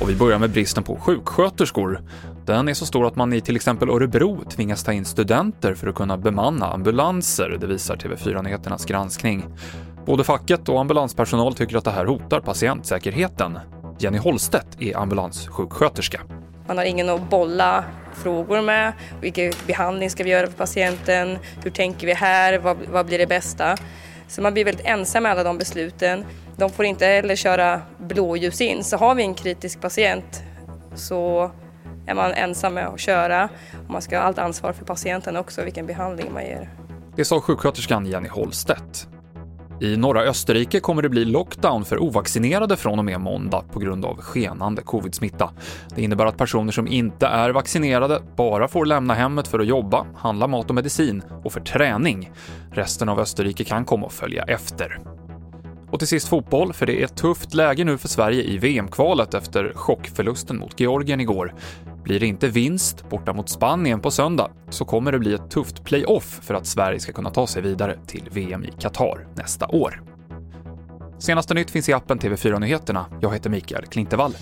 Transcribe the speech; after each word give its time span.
Och 0.00 0.10
vi 0.10 0.14
börjar 0.14 0.38
med 0.38 0.50
bristen 0.50 0.84
på 0.84 0.96
sjuksköterskor. 0.96 2.00
Den 2.46 2.68
är 2.68 2.74
så 2.74 2.86
stor 2.86 3.06
att 3.06 3.16
man 3.16 3.32
i 3.32 3.40
till 3.40 3.56
exempel 3.56 3.90
Örebro 3.90 4.44
tvingas 4.50 4.84
ta 4.84 4.92
in 4.92 5.04
studenter 5.04 5.74
för 5.74 5.88
att 5.88 5.94
kunna 5.94 6.16
bemanna 6.16 6.66
ambulanser, 6.66 7.56
det 7.60 7.66
visar 7.66 7.96
TV4 7.96 8.42
Nyheternas 8.42 8.84
granskning. 8.84 9.44
Både 10.06 10.24
facket 10.24 10.68
och 10.68 10.80
ambulanspersonal 10.80 11.54
tycker 11.54 11.76
att 11.76 11.84
det 11.84 11.90
här 11.90 12.06
hotar 12.06 12.40
patientsäkerheten. 12.40 13.58
Jenny 13.98 14.18
Holstedt 14.18 14.82
är 14.82 14.96
ambulanssjuksköterska. 14.96 16.20
Man 16.66 16.78
har 16.78 16.84
ingen 16.84 17.08
att 17.08 17.30
bolla 17.30 17.84
frågor 18.14 18.62
med. 18.62 18.92
Vilken 19.20 19.52
behandling 19.66 20.10
ska 20.10 20.24
vi 20.24 20.30
göra 20.30 20.46
för 20.46 20.56
patienten? 20.56 21.38
Hur 21.62 21.70
tänker 21.70 22.06
vi 22.06 22.12
här? 22.12 22.58
Vad, 22.58 22.76
vad 22.92 23.06
blir 23.06 23.18
det 23.18 23.26
bästa? 23.26 23.76
Så 24.32 24.42
man 24.42 24.52
blir 24.52 24.64
väldigt 24.64 24.86
ensam 24.86 25.22
med 25.22 25.32
alla 25.32 25.42
de 25.42 25.58
besluten. 25.58 26.24
De 26.56 26.70
får 26.70 26.84
inte 26.84 27.06
heller 27.06 27.36
köra 27.36 27.82
blåljus 27.98 28.60
in. 28.60 28.84
Så 28.84 28.96
har 28.96 29.14
vi 29.14 29.22
en 29.22 29.34
kritisk 29.34 29.80
patient 29.80 30.42
så 30.94 31.50
är 32.06 32.14
man 32.14 32.32
ensam 32.32 32.74
med 32.74 32.86
att 32.86 33.00
köra. 33.00 33.48
Och 33.86 33.90
man 33.90 34.02
ska 34.02 34.18
ha 34.18 34.24
allt 34.24 34.38
ansvar 34.38 34.72
för 34.72 34.84
patienten 34.84 35.36
också, 35.36 35.64
vilken 35.64 35.86
behandling 35.86 36.32
man 36.32 36.42
ger. 36.42 36.70
Det 37.16 37.24
sa 37.24 37.40
sjuksköterskan 37.40 38.06
Jenny 38.06 38.28
Holstedt. 38.28 39.08
I 39.82 39.96
norra 39.96 40.22
Österrike 40.22 40.80
kommer 40.80 41.02
det 41.02 41.08
bli 41.08 41.24
lockdown 41.24 41.84
för 41.84 42.02
ovaccinerade 42.02 42.76
från 42.76 42.98
och 42.98 43.04
med 43.04 43.20
måndag 43.20 43.64
på 43.72 43.78
grund 43.78 44.04
av 44.04 44.20
skenande 44.20 44.82
covid-smitta. 44.82 45.50
Det 45.94 46.02
innebär 46.02 46.26
att 46.26 46.36
personer 46.36 46.72
som 46.72 46.86
inte 46.86 47.26
är 47.26 47.50
vaccinerade 47.50 48.22
bara 48.36 48.68
får 48.68 48.86
lämna 48.86 49.14
hemmet 49.14 49.48
för 49.48 49.58
att 49.58 49.66
jobba, 49.66 50.06
handla 50.16 50.46
mat 50.46 50.68
och 50.68 50.74
medicin 50.74 51.22
och 51.44 51.52
för 51.52 51.60
träning. 51.60 52.30
Resten 52.72 53.08
av 53.08 53.20
Österrike 53.20 53.64
kan 53.64 53.84
komma 53.84 54.06
att 54.06 54.12
följa 54.12 54.42
efter. 54.42 55.00
Och 55.90 55.98
till 55.98 56.08
sist 56.08 56.28
fotboll, 56.28 56.72
för 56.72 56.86
det 56.86 57.00
är 57.00 57.04
ett 57.04 57.16
tufft 57.16 57.54
läge 57.54 57.84
nu 57.84 57.98
för 57.98 58.08
Sverige 58.08 58.42
i 58.42 58.58
VM-kvalet 58.58 59.34
efter 59.34 59.72
chockförlusten 59.74 60.58
mot 60.58 60.80
Georgien 60.80 61.20
igår. 61.20 61.54
Blir 62.04 62.20
det 62.20 62.26
inte 62.26 62.48
vinst 62.48 63.08
borta 63.10 63.32
mot 63.32 63.48
Spanien 63.48 64.00
på 64.00 64.10
söndag 64.10 64.50
så 64.70 64.84
kommer 64.84 65.12
det 65.12 65.18
bli 65.18 65.34
ett 65.34 65.50
tufft 65.50 65.84
playoff 65.84 66.40
för 66.42 66.54
att 66.54 66.66
Sverige 66.66 67.00
ska 67.00 67.12
kunna 67.12 67.30
ta 67.30 67.46
sig 67.46 67.62
vidare 67.62 67.98
till 68.06 68.28
VM 68.32 68.64
i 68.64 68.70
Qatar 68.78 69.26
nästa 69.34 69.66
år. 69.66 70.02
Senaste 71.18 71.54
nytt 71.54 71.70
finns 71.70 71.88
i 71.88 71.92
appen 71.92 72.18
TV4 72.18 72.60
Nyheterna. 72.60 73.06
Jag 73.20 73.32
heter 73.32 73.50
Mikael 73.50 73.86
Klintevall. 73.86 74.32